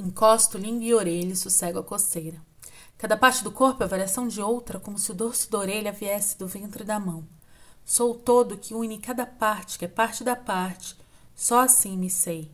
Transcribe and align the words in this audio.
Encosto 0.00 0.56
língua 0.56 0.84
e 0.84 0.94
orelha 0.94 1.34
e 1.34 1.36
sossego 1.36 1.78
a 1.78 1.84
coceira. 1.84 2.40
Cada 2.96 3.18
parte 3.18 3.44
do 3.44 3.52
corpo 3.52 3.84
é 3.84 3.86
variação 3.86 4.26
de 4.26 4.40
outra, 4.40 4.80
como 4.80 4.98
se 4.98 5.10
o 5.10 5.14
dorso 5.14 5.50
da 5.50 5.58
orelha 5.58 5.92
viesse 5.92 6.38
do 6.38 6.46
ventre 6.46 6.84
da 6.84 6.98
mão. 6.98 7.22
Sou 7.84 8.12
o 8.12 8.14
todo 8.14 8.56
que 8.56 8.72
une 8.72 8.98
cada 8.98 9.26
parte, 9.26 9.78
que 9.78 9.84
é 9.84 9.88
parte 9.88 10.24
da 10.24 10.34
parte. 10.34 10.96
Só 11.34 11.60
assim 11.60 11.98
me 11.98 12.08
sei. 12.08 12.50